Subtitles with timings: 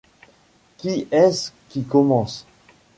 [0.77, 2.47] Qui est-ce qui commence?